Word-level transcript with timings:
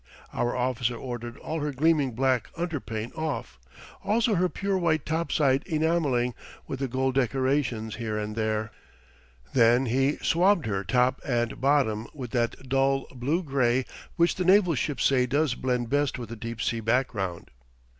Our 0.33 0.55
officer 0.55 0.95
ordered 0.95 1.37
all 1.37 1.59
her 1.59 1.71
gleaming 1.71 2.13
black 2.13 2.49
underpaint 2.57 3.15
off, 3.15 3.59
also 4.03 4.33
her 4.33 4.49
pure 4.49 4.75
white 4.75 5.05
topside 5.05 5.61
enamelling 5.67 6.33
with 6.65 6.79
the 6.79 6.87
gold 6.87 7.13
decorations 7.13 7.97
here 7.97 8.17
and 8.17 8.35
there; 8.35 8.71
then 9.53 9.85
he 9.85 10.17
swabbed 10.17 10.65
her 10.65 10.83
top 10.83 11.21
and 11.23 11.61
bottom 11.61 12.07
with 12.15 12.31
that 12.31 12.67
dull 12.67 13.05
blue 13.13 13.43
gray 13.43 13.85
which 14.15 14.33
the 14.33 14.43
naval 14.43 14.73
sharps 14.73 15.05
say 15.05 15.27
does 15.27 15.53
blend 15.53 15.91
best 15.91 16.17
with 16.17 16.31
a 16.31 16.35
deep 16.35 16.63
sea 16.63 16.79
background. 16.79 17.51